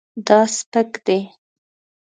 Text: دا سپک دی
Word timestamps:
دا 0.27 0.39
سپک 0.57 0.91
دی 1.05 1.19